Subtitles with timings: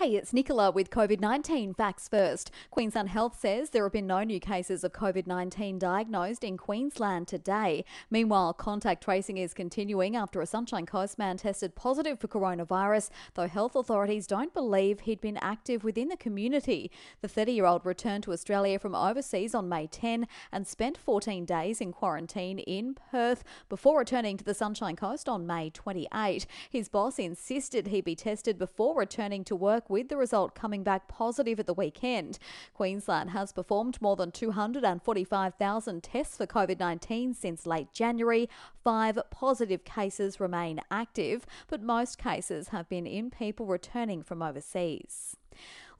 [0.00, 2.50] Hey, it's Nicola with COVID 19 facts first.
[2.70, 7.28] Queensland Health says there have been no new cases of COVID 19 diagnosed in Queensland
[7.28, 7.84] today.
[8.08, 13.46] Meanwhile, contact tracing is continuing after a Sunshine Coast man tested positive for coronavirus, though
[13.46, 16.90] health authorities don't believe he'd been active within the community.
[17.20, 21.44] The 30 year old returned to Australia from overseas on May 10 and spent 14
[21.44, 26.46] days in quarantine in Perth before returning to the Sunshine Coast on May 28.
[26.70, 31.08] His boss insisted he be tested before returning to work with the result coming back
[31.08, 32.38] positive at the weekend.
[32.72, 38.48] Queensland has performed more than 245,000 tests for COVID 19 since late January.
[38.82, 45.36] Five positive cases remain active, but most cases have been in people returning from overseas.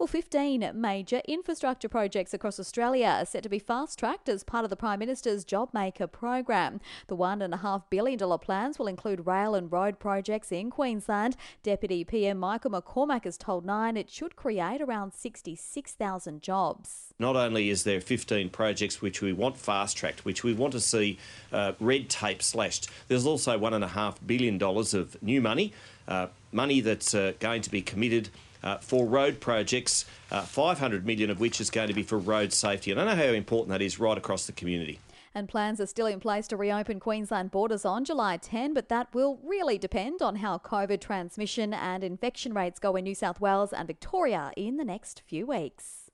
[0.01, 4.65] Well, 15 major infrastructure projects across Australia are set to be fast tracked as part
[4.65, 6.81] of the Prime Minister's JobMaker program.
[7.09, 11.37] The $1.5 billion plans will include rail and road projects in Queensland.
[11.63, 17.13] Deputy PM Michael McCormack has told Nine it should create around 66,000 jobs.
[17.19, 20.81] Not only is there 15 projects which we want fast tracked, which we want to
[20.81, 21.19] see
[21.53, 25.75] uh, red tape slashed, there's also $1.5 billion of new money,
[26.09, 28.31] uh, money that's uh, going to be committed
[28.63, 32.53] uh, for road projects, uh, 500 million of which is going to be for road
[32.53, 32.91] safety.
[32.91, 34.99] And I know how important that is right across the community.
[35.35, 39.15] And plans are still in place to reopen Queensland borders on July 10, but that
[39.15, 43.73] will really depend on how COVID transmission and infection rates go in New South Wales
[43.73, 46.09] and Victoria in the next few weeks.